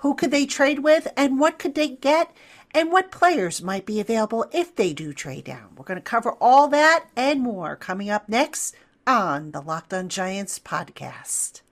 [0.00, 2.34] Who could they trade with and what could they get?
[2.72, 5.74] And what players might be available if they do trade down?
[5.76, 8.74] We're going to cover all that and more coming up next
[9.06, 11.62] on the Locked On Giants podcast.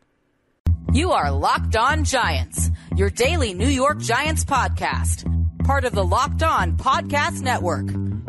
[0.93, 5.25] You are Locked On Giants, your daily New York Giants podcast,
[5.65, 7.87] part of the Locked On Podcast Network.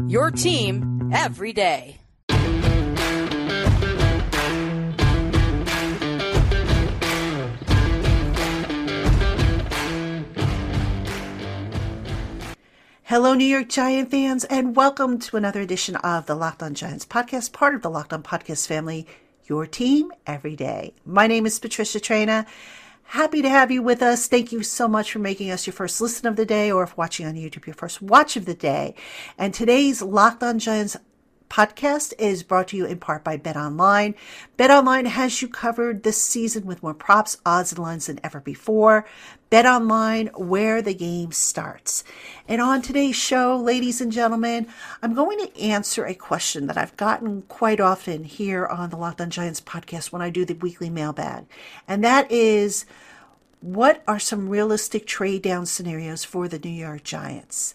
[0.07, 1.99] Your team every day.
[13.10, 17.07] Hello, New York Giant fans, and welcome to another edition of the Locked On Giants
[17.07, 19.07] podcast, part of the Locked On Podcast family,
[19.46, 20.93] your team every day.
[21.07, 22.46] My name is Patricia Traina.
[23.05, 24.27] Happy to have you with us.
[24.27, 26.96] Thank you so much for making us your first listen of the day, or if
[26.98, 28.93] watching on YouTube, your first watch of the day.
[29.40, 30.96] And today's Locked On Giants
[31.50, 34.16] podcast is brought to you in part by Bet Online.
[34.55, 38.40] Bet Online has you covered this season with more props, odds, and lines than ever
[38.40, 39.05] before.
[39.50, 42.04] Bet Online, where the game starts.
[42.48, 44.68] And on today's show, ladies and gentlemen,
[45.02, 49.22] I'm going to answer a question that I've gotten quite often here on the Locked
[49.22, 51.46] On Giants podcast when I do the weekly mailbag.
[51.88, 52.86] And that is,
[53.62, 57.74] what are some realistic trade down scenarios for the New York Giants?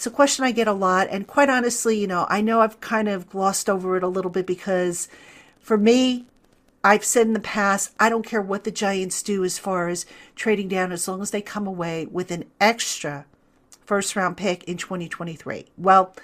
[0.00, 1.08] It's a question I get a lot.
[1.10, 4.30] And quite honestly, you know, I know I've kind of glossed over it a little
[4.30, 5.08] bit because
[5.60, 6.24] for me,
[6.82, 10.06] I've said in the past, I don't care what the Giants do as far as
[10.34, 13.26] trading down, as long as they come away with an extra
[13.84, 15.66] first round pick in 2023.
[15.76, 16.16] Well,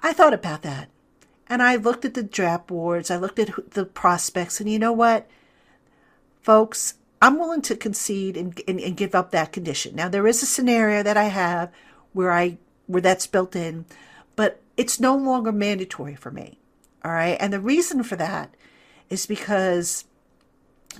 [0.00, 0.90] I thought about that.
[1.48, 4.92] And I looked at the draft boards, I looked at the prospects, and you know
[4.92, 5.26] what?
[6.42, 9.96] Folks, I'm willing to concede and, and, and give up that condition.
[9.96, 11.72] Now, there is a scenario that I have
[12.12, 12.58] where I
[12.92, 13.84] where that's built in,
[14.36, 16.58] but it's no longer mandatory for me.
[17.04, 17.36] All right.
[17.40, 18.54] And the reason for that
[19.10, 20.04] is because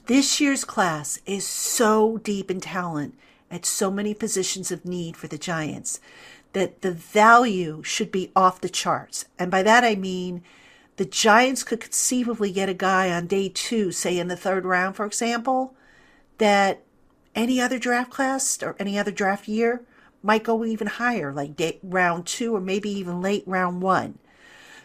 [0.07, 3.17] this year's class is so deep in talent
[3.51, 6.01] at so many positions of need for the Giants
[6.53, 9.27] that the value should be off the charts.
[9.39, 10.43] And by that I mean
[10.97, 14.97] the Giants could conceivably get a guy on day two, say in the third round,
[14.97, 15.75] for example,
[16.39, 16.83] that
[17.35, 19.83] any other draft class or any other draft year
[20.23, 24.19] might go even higher, like day, round two or maybe even late round one.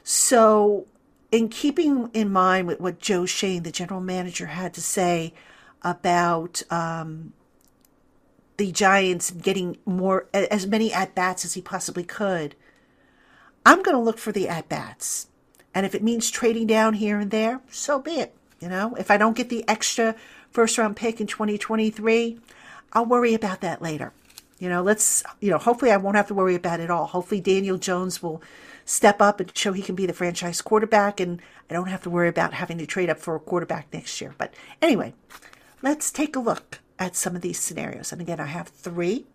[0.04, 0.88] So,
[1.32, 5.34] in keeping in mind with what Joe Schoen, the general manager, had to say
[5.84, 7.34] about um,
[8.58, 12.56] the Giants getting more as many at bats as he possibly could,
[13.66, 15.28] I'm going to look for the at bats.
[15.76, 18.34] And if it means trading down here and there, so be it.
[18.60, 20.16] You know, if I don't get the extra
[20.50, 22.40] first round pick in 2023,
[22.94, 24.14] I'll worry about that later.
[24.60, 27.06] You know, let's, you know, hopefully I won't have to worry about it all.
[27.06, 28.42] Hopefully Daniel Jones will
[28.86, 32.10] step up and show he can be the franchise quarterback, and I don't have to
[32.10, 34.34] worry about having to trade up for a quarterback next year.
[34.38, 35.14] But anyway,
[35.82, 38.12] let's take a look at some of these scenarios.
[38.12, 39.26] And again, I have three,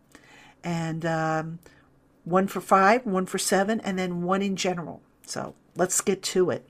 [0.64, 1.58] and um,
[2.24, 5.02] one for five, one for seven, and then one in general.
[5.26, 6.68] So let's get to it.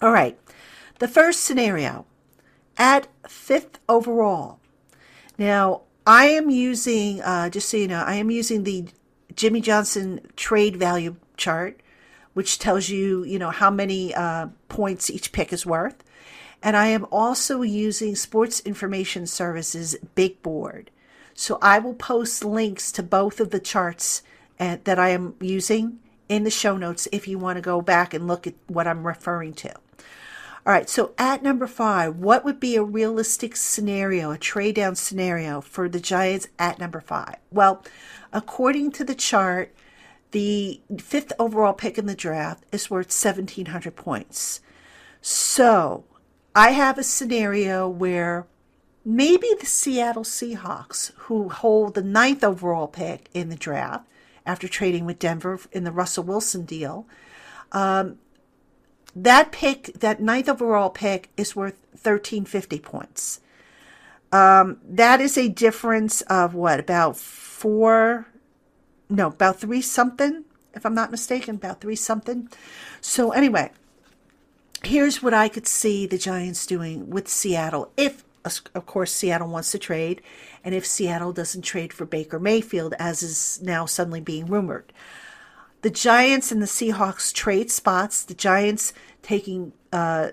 [0.00, 0.38] All right.
[0.98, 2.06] The first scenario
[2.78, 4.60] at fifth overall.
[5.36, 8.86] Now, I am using, uh, just so you know, I am using the
[9.34, 11.80] Jimmy Johnson trade value chart,
[12.34, 16.02] which tells you, you know, how many uh, points each pick is worth.
[16.62, 20.90] And I am also using Sports Information Services Big Board.
[21.34, 24.22] So I will post links to both of the charts
[24.58, 27.80] at, uh, that I am using in the show notes if you want to go
[27.80, 29.74] back and look at what I'm referring to.
[30.66, 34.94] All right, so at number five, what would be a realistic scenario, a trade down
[34.94, 37.36] scenario for the Giants at number five?
[37.50, 37.82] Well,
[38.30, 39.74] according to the chart,
[40.32, 44.60] the fifth overall pick in the draft is worth 1,700 points.
[45.22, 46.04] So
[46.54, 48.46] I have a scenario where
[49.02, 54.06] maybe the Seattle Seahawks, who hold the ninth overall pick in the draft
[54.44, 57.06] after trading with Denver in the Russell Wilson deal,
[57.72, 58.18] um,
[59.14, 63.40] that pick, that ninth overall pick, is worth 1350 points.
[64.32, 68.26] Um, that is a difference of what, about four,
[69.08, 72.48] no, about three something, if I'm not mistaken, about three something.
[73.00, 73.72] So, anyway,
[74.84, 79.72] here's what I could see the Giants doing with Seattle if of course, Seattle wants
[79.72, 80.22] to trade,
[80.64, 84.92] and if Seattle doesn't trade for Baker Mayfield, as is now suddenly being rumored.
[85.82, 88.22] The Giants and the Seahawks trade spots.
[88.24, 88.92] The Giants
[89.22, 90.30] taking uh,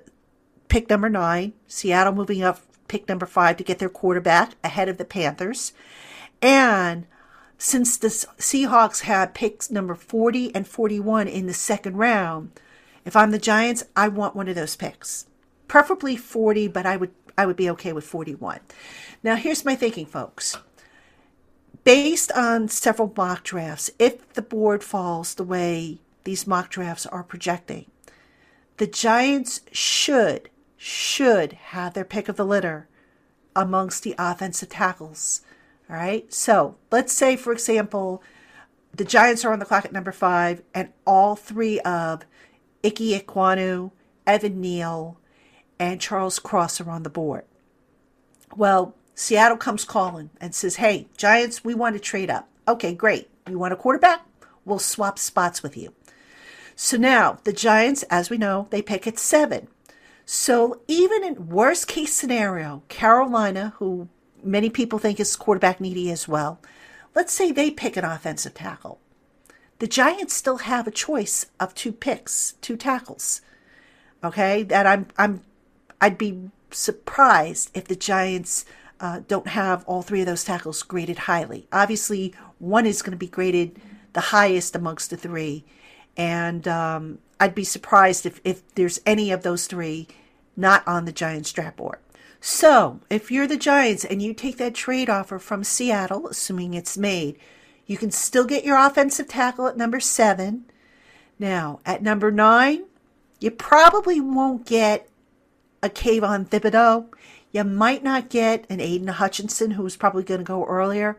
[0.68, 4.98] pick number nine, Seattle moving up pick number five to get their quarterback ahead of
[4.98, 5.74] the Panthers.
[6.42, 7.06] And
[7.58, 12.52] since the Seahawks had picks number 40 and 41 in the second round,
[13.06, 15.28] if I'm the Giants, I want one of those picks.
[15.68, 18.60] Preferably 40, but I would I would be okay with 41.
[19.22, 20.58] Now here's my thinking, folks.
[21.88, 27.24] Based on several mock drafts, if the board falls the way these mock drafts are
[27.24, 27.86] projecting,
[28.76, 32.90] the Giants should should have their pick of the litter
[33.56, 35.44] amongst the offensive tackles.
[35.90, 36.32] All right.
[36.34, 38.22] So let's say, for example,
[38.94, 42.26] the Giants are on the clock at number five, and all three of
[42.84, 43.92] Ike Ekwonu,
[44.26, 45.18] Evan Neal,
[45.80, 47.46] and Charles Cross are on the board.
[48.58, 52.48] Well, Seattle comes calling and says, Hey, Giants, we want to trade up.
[52.68, 53.32] Okay, great.
[53.50, 54.24] You want a quarterback?
[54.64, 55.96] We'll swap spots with you.
[56.76, 59.70] So now the Giants, as we know, they pick at seven.
[60.24, 64.08] So even in worst case scenario, Carolina, who
[64.44, 66.62] many people think is quarterback needy as well,
[67.16, 69.00] let's say they pick an offensive tackle.
[69.80, 73.42] The Giants still have a choice of two picks, two tackles.
[74.24, 75.42] Okay, that I'm I'm
[76.00, 78.64] I'd be surprised if the Giants
[79.00, 81.68] uh, don't have all three of those tackles graded highly.
[81.72, 83.80] Obviously, one is going to be graded
[84.14, 85.66] the highest amongst the three,
[86.16, 90.08] and um, I'd be surprised if, if there's any of those three
[90.56, 92.00] not on the Giants draft board.
[92.40, 96.98] So, if you're the Giants and you take that trade offer from Seattle, assuming it's
[96.98, 97.38] made,
[97.86, 100.66] you can still get your offensive tackle at number seven.
[101.40, 102.86] Now, at number nine,
[103.40, 105.08] you probably won't get
[105.82, 107.08] a Kayvon Thibodeaux.
[107.58, 111.18] You might not get an Aidan Hutchinson, who's probably going to go earlier,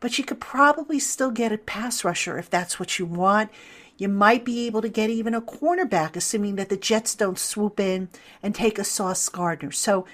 [0.00, 3.50] but you could probably still get a pass rusher if that's what you want.
[3.96, 7.80] You might be able to get even a cornerback, assuming that the Jets don't swoop
[7.80, 8.10] in
[8.42, 9.70] and take a Sauce Gardner.
[9.70, 10.04] So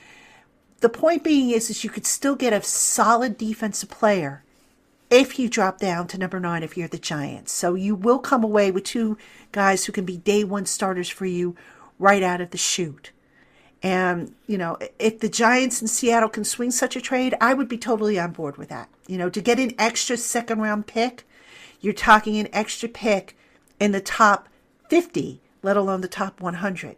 [0.79, 4.45] the point being is, is you could still get a solid defensive player
[5.11, 7.51] if you drop down to number nine if you're the Giants.
[7.51, 9.19] So you will come away with two
[9.51, 11.57] guys who can be day one starters for you
[11.99, 13.11] right out of the chute.
[13.85, 17.69] And, you know, if the Giants in Seattle can swing such a trade, I would
[17.69, 18.89] be totally on board with that.
[19.07, 21.29] You know, to get an extra second round pick,
[21.83, 23.37] you're talking an extra pick
[23.79, 24.49] in the top
[24.89, 26.97] 50, let alone the top 100.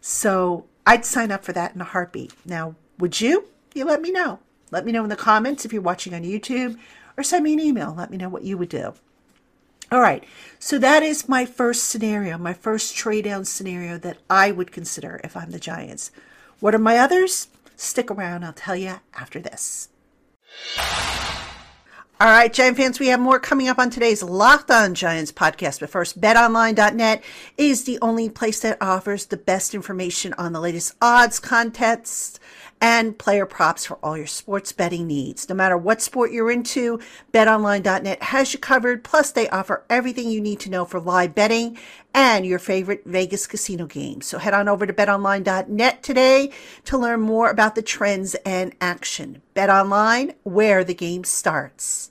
[0.00, 2.32] So I'd sign up for that in a heartbeat.
[2.46, 3.44] Now, would you?
[3.74, 4.38] You let me know.
[4.70, 6.78] Let me know in the comments if you're watching on YouTube
[7.18, 7.94] or send me an email.
[7.94, 8.94] Let me know what you would do.
[9.92, 10.24] All right.
[10.58, 15.20] So that is my first scenario, my first trade down scenario that I would consider
[15.22, 16.10] if I'm the Giants.
[16.60, 17.48] What are my others?
[17.76, 18.44] Stick around.
[18.44, 19.88] I'll tell you after this.
[22.20, 25.80] All right, Giant fans, we have more coming up on today's Locked On Giants podcast.
[25.80, 27.24] But first, betonline.net
[27.58, 32.38] is the only place that offers the best information on the latest odds, contests,
[32.80, 35.48] and player props for all your sports betting needs.
[35.48, 37.00] No matter what sport you're into,
[37.32, 39.04] betonline.net has you covered.
[39.04, 41.78] Plus, they offer everything you need to know for live betting
[42.12, 44.26] and your favorite Vegas casino games.
[44.26, 46.50] So head on over to betonline.net today
[46.84, 49.42] to learn more about the trends and action.
[49.54, 52.10] BetOnline, where the game starts.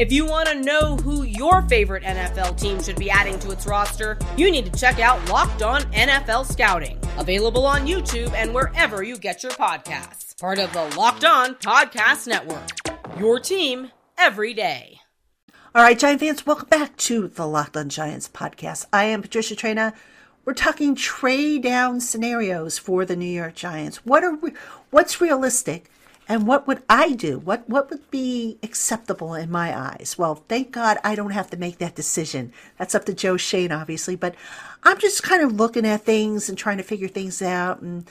[0.00, 3.66] If you want to know who your favorite NFL team should be adding to its
[3.66, 9.02] roster, you need to check out Locked On NFL Scouting, available on YouTube and wherever
[9.02, 10.40] you get your podcasts.
[10.40, 12.70] Part of the Locked On Podcast Network.
[13.18, 15.00] Your team every day.
[15.74, 18.86] All right, Giant fans, welcome back to the Locked On Giants podcast.
[18.94, 19.92] I am Patricia Traina.
[20.46, 23.98] We're talking trade down scenarios for the New York Giants.
[24.06, 24.52] What are we,
[24.88, 25.89] what's realistic?
[26.30, 27.40] And what would I do?
[27.40, 30.14] What what would be acceptable in my eyes?
[30.16, 32.52] Well, thank God I don't have to make that decision.
[32.78, 34.14] That's up to Joe Schoen, obviously.
[34.14, 34.36] But
[34.84, 38.08] I'm just kind of looking at things and trying to figure things out and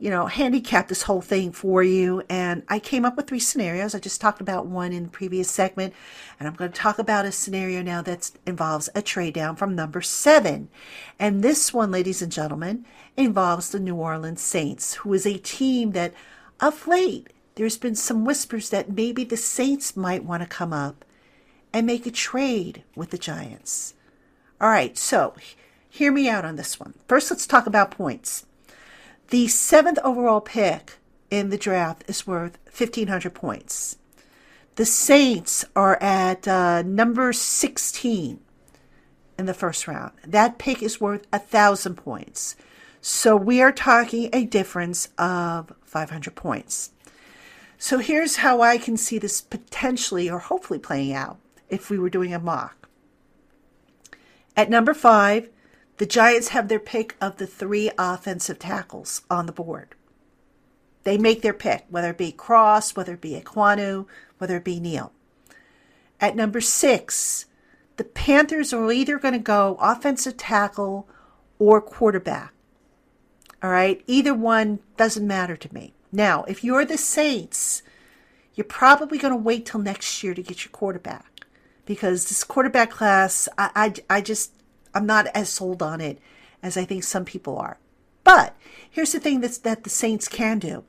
[0.00, 2.22] you know, handicap this whole thing for you.
[2.28, 3.94] And I came up with three scenarios.
[3.94, 5.92] I just talked about one in the previous segment,
[6.38, 9.74] and I'm going to talk about a scenario now that involves a trade down from
[9.74, 10.68] number seven.
[11.18, 12.84] And this one, ladies and gentlemen,
[13.16, 16.14] involves the New Orleans Saints, who is a team that
[16.60, 21.04] of late, there's been some whispers that maybe the Saints might want to come up
[21.72, 23.94] and make a trade with the Giants.
[24.60, 25.34] All right, so
[25.88, 26.94] hear me out on this one.
[27.06, 28.46] First, let's talk about points.
[29.30, 30.98] The seventh overall pick
[31.30, 33.98] in the draft is worth 1,500 points.
[34.76, 38.40] The Saints are at uh, number 16
[39.38, 40.12] in the first round.
[40.26, 42.56] That pick is worth a thousand points.
[43.10, 46.90] So we are talking a difference of 500 points.
[47.78, 51.38] So here's how I can see this potentially or hopefully playing out
[51.70, 52.86] if we were doing a mock.
[54.54, 55.48] At number five,
[55.96, 59.94] the Giants have their pick of the three offensive tackles on the board.
[61.04, 64.04] They make their pick, whether it be Cross, whether it be Ekwonu,
[64.36, 65.14] whether it be Neal.
[66.20, 67.46] At number six,
[67.96, 71.08] the Panthers are either going to go offensive tackle
[71.58, 72.52] or quarterback.
[73.62, 75.92] All right, either one doesn't matter to me.
[76.12, 77.82] Now, if you're the Saints,
[78.54, 81.44] you're probably going to wait till next year to get your quarterback
[81.84, 84.52] because this quarterback class, I, I, I just,
[84.94, 86.18] I'm not as sold on it
[86.62, 87.78] as I think some people are.
[88.24, 88.54] But
[88.88, 90.84] here's the thing that's, that the Saints can do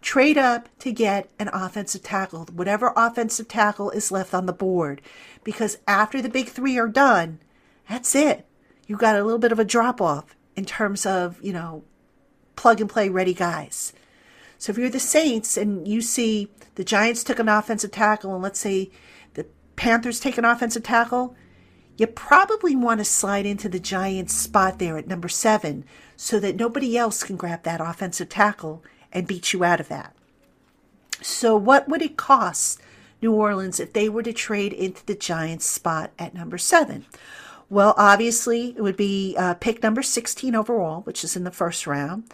[0.00, 5.02] trade up to get an offensive tackle, whatever offensive tackle is left on the board.
[5.44, 7.40] Because after the big three are done,
[7.88, 8.46] that's it.
[8.86, 11.84] You got a little bit of a drop off in terms of, you know,
[12.56, 13.92] plug and play ready guys.
[14.58, 18.42] So if you're the Saints and you see the Giants took an offensive tackle, and
[18.42, 18.90] let's say
[19.34, 19.46] the
[19.76, 21.36] Panthers take an offensive tackle,
[21.96, 25.84] you probably want to slide into the Giants spot there at number seven
[26.16, 30.12] so that nobody else can grab that offensive tackle and beat you out of that.
[31.22, 32.80] So, what would it cost
[33.22, 37.06] New Orleans if they were to trade into the Giants spot at number seven?
[37.70, 41.86] Well, obviously, it would be uh, pick number 16 overall, which is in the first
[41.86, 42.24] round.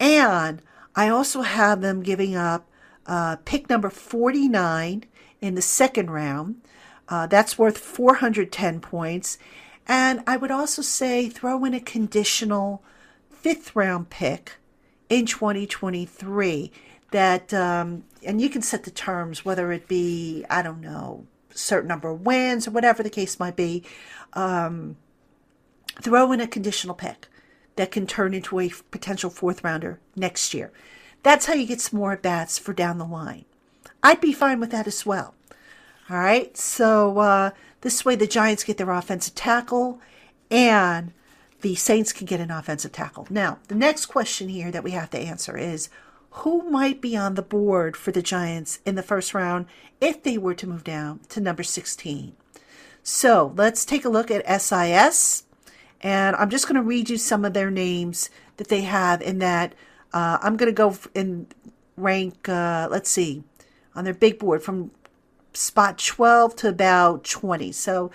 [0.00, 0.60] And
[0.96, 2.66] I also have them giving up
[3.06, 5.04] uh, pick number 49
[5.40, 6.60] in the second round.
[7.08, 9.38] Uh, that's worth 410 points.
[9.86, 12.82] And I would also say throw in a conditional
[13.30, 14.56] fifth round pick
[15.08, 16.72] in 2023
[17.10, 21.88] that, um, and you can set the terms, whether it be, I don't know, certain
[21.88, 23.82] number of wins or whatever the case might be.
[24.32, 24.96] Um,
[26.00, 27.28] throw in a conditional pick
[27.76, 30.72] that can turn into a potential fourth rounder next year.
[31.22, 33.44] That's how you get some more bats for down the line.
[34.02, 35.34] I'd be fine with that as well.
[36.10, 37.50] All right, so uh,
[37.82, 40.00] this way the Giants get their offensive tackle
[40.50, 41.12] and
[41.60, 43.26] the Saints can get an offensive tackle.
[43.30, 45.88] Now, the next question here that we have to answer is
[46.32, 49.66] who might be on the board for the Giants in the first round
[50.00, 52.34] if they were to move down to number 16?
[53.02, 55.44] So let's take a look at SIS.
[56.00, 59.38] And I'm just going to read you some of their names that they have in
[59.38, 59.74] that.
[60.12, 61.46] Uh, I'm going to go in
[61.96, 63.44] rank, uh, let's see,
[63.94, 64.90] on their big board from
[65.54, 67.72] spot 12 to about 20.
[67.72, 68.10] So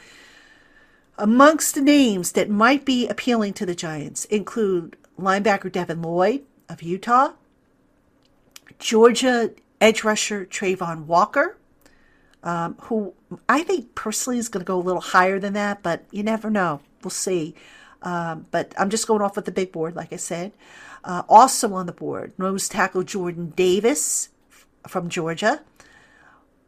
[1.20, 6.84] Amongst the names that might be appealing to the Giants include linebacker Devin Lloyd of
[6.84, 7.32] Utah,
[8.80, 11.58] Georgia edge rusher Travon Walker,
[12.44, 13.14] um, who
[13.48, 16.50] I think personally is going to go a little higher than that, but you never
[16.50, 16.82] know.
[17.04, 17.56] We'll see.
[18.02, 20.54] Um, but I'm just going off with the big board, like I said.
[21.04, 24.30] Uh, also on the board, nose tackle Jordan Davis
[24.88, 25.62] from Georgia,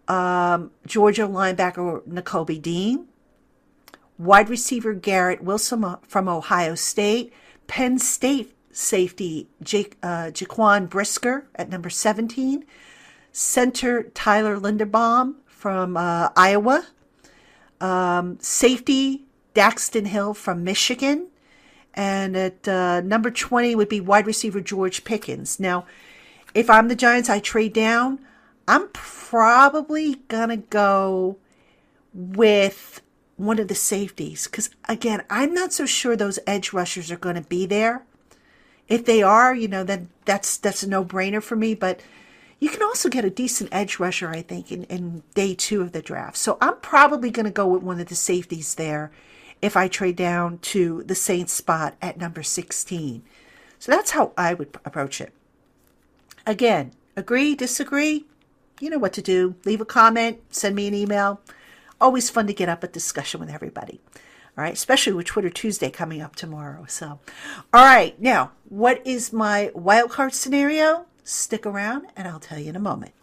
[0.08, 3.08] um, Georgia linebacker Nakobe Dean,
[4.18, 7.32] wide receiver Garrett Wilson from Ohio State,
[7.68, 12.66] Penn State safety Jake, uh, Jaquan Brisker at number 17,
[13.32, 16.86] center Tyler Linderbaum from uh, Iowa,
[17.82, 21.28] um, safety Daxton Hill from Michigan,
[21.94, 25.60] and at uh, number 20 would be wide receiver George Pickens.
[25.60, 25.86] Now,
[26.54, 28.20] if I'm the Giants, I trade down.
[28.68, 31.38] I'm probably going to go
[32.14, 33.02] with
[33.40, 37.36] one of the safeties because again i'm not so sure those edge rushers are going
[37.36, 38.06] to be there
[38.90, 42.02] if they are you know then that's that's a no-brainer for me but
[42.60, 45.94] you can also get a decent edge rusher i think in, in day two of
[45.94, 46.36] the draft.
[46.36, 49.12] So i'm probably going to go with one of the safeties there
[49.62, 53.24] if i trade down to the saints spot at number 16
[53.78, 55.32] so that's how i would approach it.
[56.46, 58.26] Again agree disagree
[58.82, 59.56] you know what to do.
[59.66, 61.42] Leave a comment send me an email.
[62.02, 64.00] Always fun to get up a discussion with everybody.
[64.60, 66.84] All right, especially with Twitter Tuesday coming up tomorrow.
[66.90, 67.22] So,
[67.74, 71.06] all right, now, what is my wild card scenario?
[71.24, 73.14] Stick around and I'll tell you in a moment.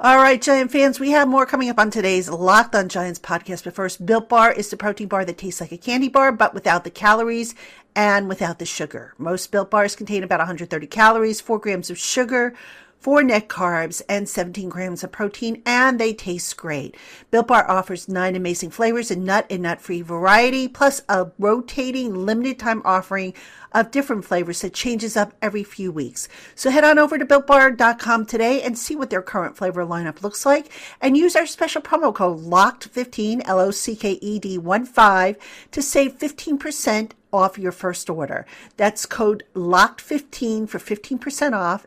[0.00, 3.62] All right, Giant fans, we have more coming up on today's Locked on Giants podcast.
[3.62, 6.52] But first, Built Bar is the protein bar that tastes like a candy bar, but
[6.52, 7.54] without the calories
[7.94, 9.14] and without the sugar.
[9.16, 12.52] Most Built Bars contain about 130 calories, 4 grams of sugar,
[13.00, 16.94] 4 net carbs, and 17 grams of protein, and they taste great.
[17.30, 22.14] Built Bar offers nine amazing flavors in nut and nut free variety, plus a rotating
[22.14, 23.32] limited time offering
[23.72, 26.28] of different flavors that changes up every few weeks.
[26.54, 30.44] So head on over to builtbar.com today and see what their current flavor lineup looks
[30.44, 34.84] like and use our special promo code LOCKED15, L O C K E D 1
[34.84, 35.36] 5
[35.70, 38.44] to save 15% off your first order.
[38.76, 41.86] That's code LOCKED15 for 15% off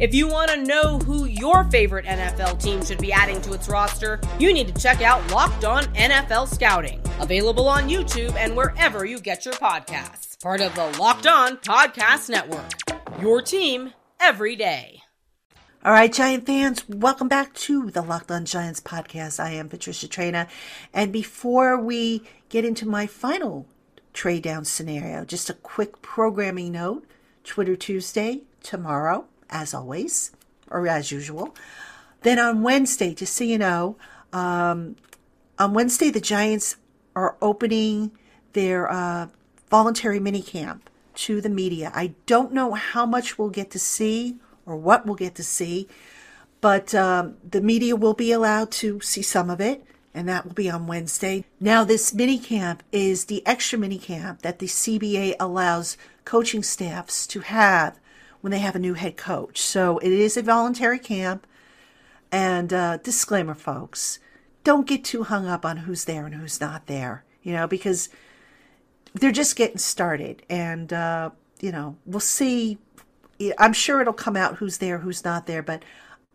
[0.00, 3.68] If you want to know who your favorite NFL team should be adding to its
[3.68, 9.04] roster, you need to check out Locked On NFL Scouting, available on YouTube and wherever
[9.04, 10.42] you get your podcasts.
[10.42, 12.72] Part of the Locked On Podcast Network.
[13.20, 15.00] Your team every day.
[15.84, 19.38] All right, Giant fans, welcome back to the Locked On Giants podcast.
[19.38, 20.48] I am Patricia Traina.
[20.92, 23.68] And before we get into my final
[24.12, 27.06] trade down scenario, just a quick programming note
[27.44, 30.32] Twitter Tuesday tomorrow as always,
[30.70, 31.54] or as usual.
[32.22, 33.96] Then on Wednesday, just so you know,
[34.32, 34.96] um,
[35.58, 36.76] on Wednesday, the Giants
[37.14, 38.10] are opening
[38.54, 39.28] their uh,
[39.70, 41.92] voluntary mini camp to the media.
[41.94, 44.36] I don't know how much we'll get to see
[44.66, 45.88] or what we'll get to see,
[46.60, 49.84] but um, the media will be allowed to see some of it,
[50.14, 51.44] and that will be on Wednesday.
[51.60, 57.26] Now, this mini camp is the extra mini camp that the CBA allows coaching staffs
[57.26, 57.98] to have
[58.44, 59.58] when they have a new head coach.
[59.58, 61.46] So it is a voluntary camp.
[62.30, 64.18] And uh, disclaimer, folks,
[64.64, 68.10] don't get too hung up on who's there and who's not there, you know, because
[69.14, 70.42] they're just getting started.
[70.50, 71.30] And, uh,
[71.62, 72.76] you know, we'll see.
[73.56, 75.82] I'm sure it'll come out who's there, who's not there, but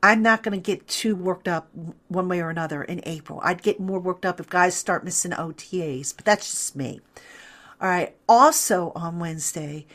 [0.02, 1.70] I'm not going to get too worked up
[2.08, 3.40] one way or another in April.
[3.44, 7.02] I'd get more worked up if guys start missing OTAs, but that's just me.
[7.80, 8.16] All right.
[8.28, 9.86] Also on Wednesday,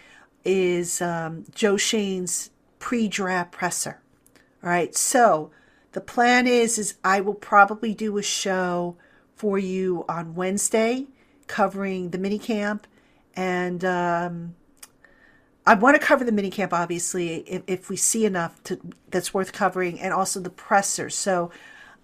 [0.45, 4.01] is um, Joe Schoen's pre-draft presser.
[4.63, 5.51] All right, so
[5.93, 8.97] the plan is is I will probably do a show
[9.35, 11.07] for you on Wednesday
[11.47, 12.87] covering the mini camp,
[13.37, 14.55] and um,
[15.67, 18.81] I want to cover the mini camp obviously if, if we see enough to
[19.11, 21.11] that's worth covering, and also the presser.
[21.11, 21.51] So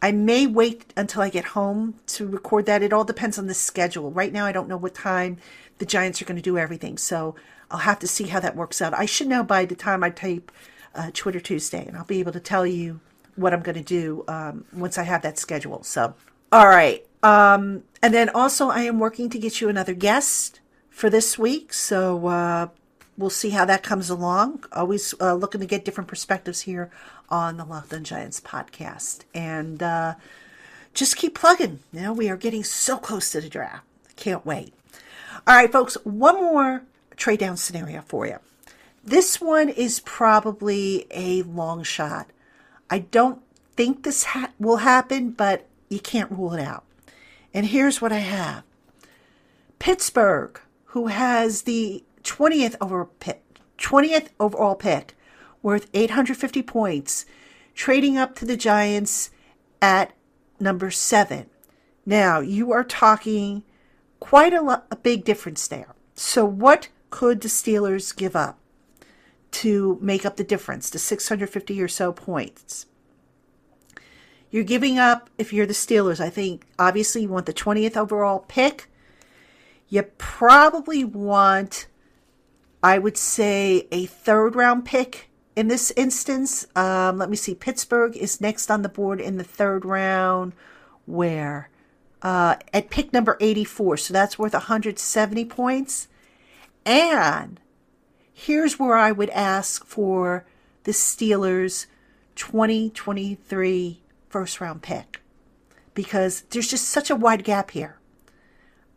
[0.02, 2.82] I may wait until I get home to record that.
[2.82, 4.10] It all depends on the schedule.
[4.10, 5.38] Right now, I don't know what time
[5.80, 7.34] the Giants are going to do everything, so
[7.70, 8.94] I'll have to see how that works out.
[8.94, 10.52] I should know by the time I tape
[10.94, 13.00] uh, Twitter Tuesday, and I'll be able to tell you
[13.34, 15.82] what I'm going to do um, once I have that schedule.
[15.82, 16.14] So,
[16.52, 17.04] all right.
[17.22, 21.72] Um, and then also, I am working to get you another guest for this week.
[21.72, 22.68] So, uh,
[23.16, 24.64] we'll see how that comes along.
[24.72, 26.90] Always uh, looking to get different perspectives here
[27.28, 29.20] on the Locked On Giants podcast.
[29.32, 30.14] And uh,
[30.92, 31.80] just keep plugging.
[31.92, 33.84] You know, we are getting so close to the draft.
[34.16, 34.74] Can't wait.
[35.46, 36.82] All right, folks, one more
[37.16, 38.38] trade down scenario for you.
[39.04, 42.30] This one is probably a long shot.
[42.90, 43.40] I don't
[43.76, 46.84] think this ha- will happen, but you can't rule it out.
[47.54, 48.64] And here's what I have
[49.78, 53.42] Pittsburgh, who has the 20th, over pick,
[53.78, 55.14] 20th overall pick,
[55.62, 57.24] worth 850 points,
[57.74, 59.30] trading up to the Giants
[59.80, 60.12] at
[60.58, 61.48] number seven.
[62.04, 63.62] Now, you are talking
[64.20, 65.94] quite a, lo- a big difference there.
[66.14, 68.58] So, what could the Steelers give up
[69.52, 72.86] to make up the difference, the 650 or so points?
[74.50, 78.40] You're giving up, if you're the Steelers, I think obviously you want the 20th overall
[78.48, 78.88] pick.
[79.88, 81.86] You probably want,
[82.82, 86.66] I would say, a third round pick in this instance.
[86.74, 87.54] Um, let me see.
[87.54, 90.52] Pittsburgh is next on the board in the third round.
[91.06, 91.70] Where?
[92.22, 93.96] Uh, at pick number 84.
[93.96, 96.08] So that's worth 170 points.
[96.84, 97.60] And
[98.32, 100.44] here's where I would ask for
[100.84, 101.86] the Steelers'
[102.36, 105.20] 2023 first round pick
[105.94, 107.98] because there's just such a wide gap here.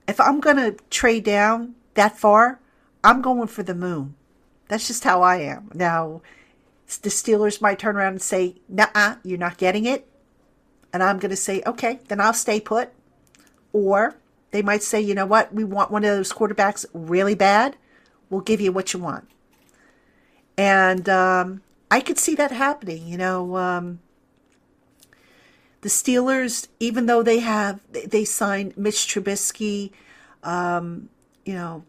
[0.08, 2.60] If I'm going to trade down that far,
[3.04, 4.16] I'm going for the moon.
[4.68, 5.72] That's just how I am.
[5.74, 6.22] Now,
[7.02, 10.08] the Steelers might turn around and say, nah, you're not getting it.
[10.92, 12.92] And I'm going to say, okay, then I'll stay put.
[13.74, 14.16] Or
[14.52, 17.76] they might say, you know what, we want one of those quarterbacks really bad.
[18.30, 19.28] We'll give you what you want.
[20.58, 23.08] And um, I could see that happening.
[23.08, 24.00] You know, um,
[25.82, 29.92] the Steelers, even though they have they signed Mitch Trubisky,
[30.44, 31.10] um,
[31.46, 31.84] you know,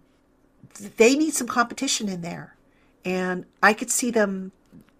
[0.96, 2.56] they need some competition in there,
[3.04, 4.52] and I could see them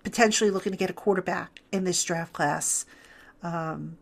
[0.05, 2.87] potentially looking to get a quarterback in this draft class.
[3.43, 3.99] Um,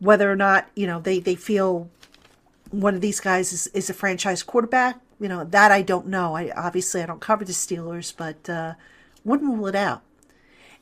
[0.00, 1.88] whether or not you know they they feel
[2.70, 6.34] one of these guys is, is a franchise quarterback, you know that I don't know.
[6.34, 8.74] I obviously I don't cover the Steelers, but uh,
[9.24, 10.02] wouldn't rule it out.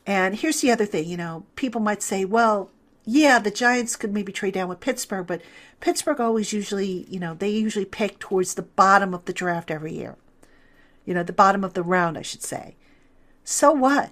[0.05, 2.71] And here's the other thing, you know, people might say, well,
[3.05, 5.41] yeah, the Giants could maybe trade down with Pittsburgh, but
[5.79, 9.93] Pittsburgh always usually, you know, they usually pick towards the bottom of the draft every
[9.93, 10.15] year.
[11.05, 12.75] You know, the bottom of the round, I should say.
[13.43, 14.11] So what?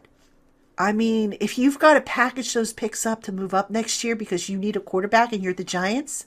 [0.78, 4.16] I mean, if you've got to package those picks up to move up next year
[4.16, 6.26] because you need a quarterback and you're the Giants,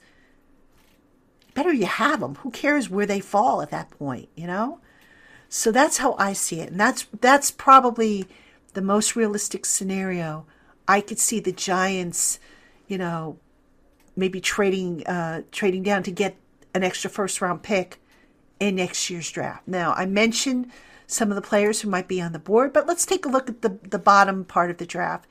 [1.53, 2.35] better you have them.
[2.35, 4.79] Who cares where they fall at that point, you know?
[5.47, 6.71] So that's how I see it.
[6.71, 8.27] And that's that's probably
[8.73, 10.45] the most realistic scenario,
[10.87, 12.39] I could see the Giants,
[12.87, 13.37] you know,
[14.15, 16.35] maybe trading uh, trading down to get
[16.73, 17.99] an extra first round pick
[18.59, 19.67] in next year's draft.
[19.67, 20.71] Now, I mentioned
[21.11, 23.49] some of the players who might be on the board, but let's take a look
[23.49, 25.27] at the, the bottom part of the draft,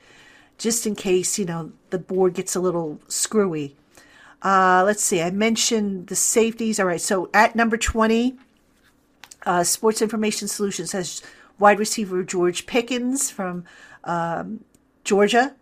[0.57, 3.75] just in case, you know, the board gets a little screwy.
[4.43, 6.79] Uh, let's see, I mentioned the safeties.
[6.79, 8.37] All right, so at number 20,
[9.45, 11.21] uh, Sports Information Solutions has
[11.59, 13.65] wide receiver George Pickens from
[14.03, 14.63] um,
[15.03, 15.55] Georgia.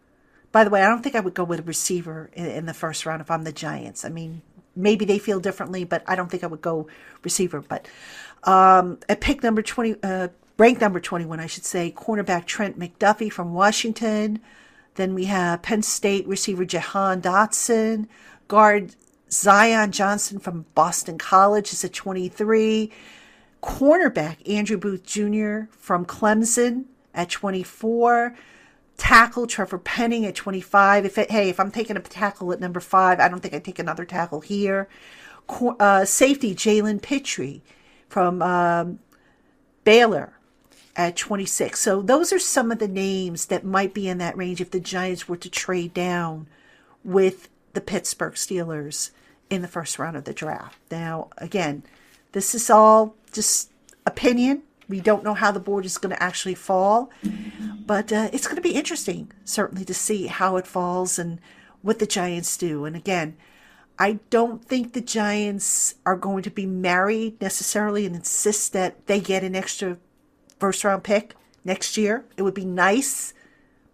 [0.52, 2.74] By the way, I don't think I would go with a receiver in, in, the
[2.74, 4.04] first round if I'm the Giants.
[4.04, 4.42] I mean,
[4.80, 6.88] maybe they feel differently, but I don't think I would go
[7.24, 7.62] receiver.
[7.62, 7.88] But
[8.44, 13.32] um, at pick number 20, uh, ranked number 21, I should say, cornerback Trent McDuffie
[13.32, 14.40] from Washington.
[14.96, 18.08] Then we have Penn State receiver Jahan Dotson,
[18.48, 18.96] guard
[19.32, 22.92] Zion Johnson from Boston College is at 23
[23.62, 25.72] cornerback Andrew Booth Jr.
[25.78, 28.36] from Clemson at 24.
[29.00, 31.06] Tackle Trevor Penning at 25.
[31.06, 33.66] If it, hey, if I'm taking a tackle at number five, I don't think I'd
[33.66, 34.88] take another tackle here.
[35.80, 37.62] Uh, safety Jalen Pitre
[38.08, 39.00] from um,
[39.84, 40.34] Baylor
[40.96, 41.80] at 26.
[41.80, 44.80] So those are some of the names that might be in that range if the
[44.80, 46.48] Giants were to trade down
[47.04, 49.12] with the Pittsburgh Steelers
[49.50, 50.78] in the first round of the draft.
[50.92, 51.84] Now, again,
[52.34, 53.72] this is all just
[54.06, 54.64] opinion.
[54.88, 57.10] We don't know how the board is going to actually fall,
[57.90, 61.42] but uh, it's going to be interesting, certainly, to see how it falls and
[61.82, 62.86] what the Giants do.
[62.86, 63.36] And again,
[63.98, 69.20] I don't think the Giants are going to be married necessarily and insist that they
[69.20, 69.98] get an extra
[70.60, 71.34] first round pick
[71.66, 72.26] next year.
[72.38, 73.34] It would be nice,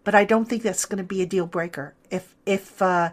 [0.04, 3.12] but I don't think that's going to be a deal breaker if if uh,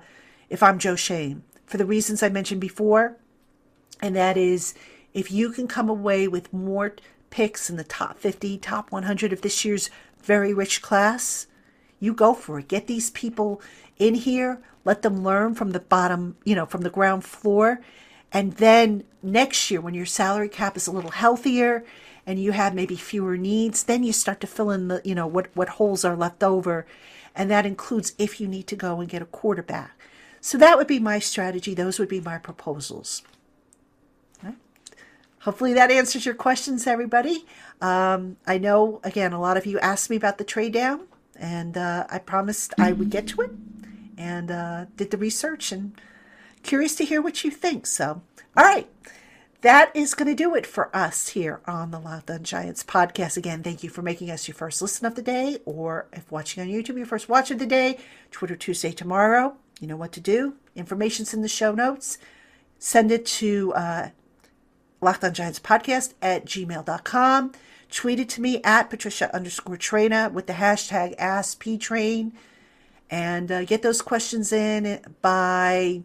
[0.49, 3.15] if I'm Joe Schoen for the reasons I mentioned before,
[4.01, 4.73] and that is
[5.13, 6.93] if you can come away with more
[7.29, 9.89] picks in the top 50, top 100 of this year's
[10.23, 11.47] very rich class,
[11.99, 12.67] you go for it.
[12.67, 13.61] Get these people
[13.97, 17.81] in here, let them learn from the bottom, you know, from the ground floor.
[18.31, 21.85] And then next year, when your salary cap is a little healthier
[22.25, 25.27] and you have maybe fewer needs, then you start to fill in the, you know,
[25.27, 26.85] what, what holes are left over.
[27.35, 29.91] And that includes if you need to go and get a quarterback.
[30.41, 31.73] So that would be my strategy.
[31.73, 33.21] Those would be my proposals.
[35.43, 37.45] Hopefully that answers your questions, everybody.
[37.81, 41.01] Um, I know, again, a lot of you asked me about the trade down,
[41.37, 43.51] and uh, I promised I would get to it
[44.17, 45.99] and uh, did the research and
[46.63, 47.85] curious to hear what you think.
[47.87, 48.21] So,
[48.55, 48.89] all right.
[49.61, 53.37] That is going to do it for us here on the Locked On Giants podcast.
[53.37, 56.61] Again, thank you for making us your first listen of the day, or if watching
[56.61, 57.97] on YouTube, your first watch of the day,
[58.31, 59.55] Twitter Tuesday tomorrow.
[59.79, 60.55] You know what to do.
[60.75, 62.17] Information's in the show notes.
[62.77, 64.09] Send it to uh,
[65.03, 67.51] Locked on Giants podcast at gmail.com.
[67.91, 72.31] Tweet it to me at Patricia underscore Traina with the hashtag AskPTrain.
[73.09, 76.01] And uh, get those questions in by,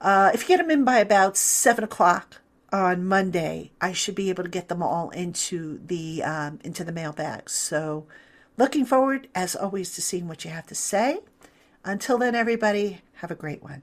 [0.00, 2.40] uh, if you get them in by about 7 o'clock
[2.72, 6.92] on Monday, I should be able to get them all into the, um, into the
[6.92, 7.48] mailbag.
[7.48, 8.06] So
[8.58, 11.20] looking forward, as always, to seeing what you have to say.
[11.84, 13.82] Until then, everybody, have a great one.